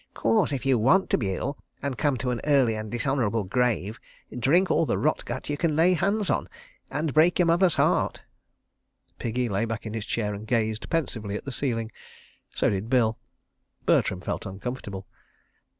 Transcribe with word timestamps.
"'Course, 0.15 0.51
if 0.51 0.65
you 0.65 0.79
want 0.79 1.11
to 1.11 1.17
be 1.19 1.35
ill 1.35 1.59
and 1.79 1.95
come 1.95 2.17
to 2.17 2.31
an 2.31 2.41
early 2.45 2.73
and 2.73 2.89
dishonourable 2.91 3.43
grave, 3.43 3.99
drink 4.39 4.71
all 4.71 4.83
the 4.83 4.97
rot 4.97 5.23
gut 5.25 5.47
you 5.47 5.55
can 5.57 5.75
lay 5.75 5.93
hands 5.93 6.27
on—and 6.27 7.13
break 7.13 7.37
your 7.37 7.45
mother's 7.45 7.75
heart...." 7.75 8.21
Piggy 9.19 9.47
lay 9.47 9.63
back 9.65 9.85
in 9.85 9.93
his 9.93 10.07
chair 10.07 10.33
and 10.33 10.47
gazed 10.47 10.89
pensively 10.89 11.35
at 11.35 11.45
the 11.45 11.51
ceiling. 11.51 11.91
So 12.55 12.71
did 12.71 12.89
Bill. 12.89 13.19
Bertram 13.85 14.21
felt 14.21 14.47
uncomfortable. 14.47 15.05